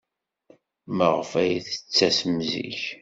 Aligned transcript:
Maɣef 0.97 1.31
ay 1.41 1.51
d-tettasem 1.65 2.37
zik? 2.49 2.81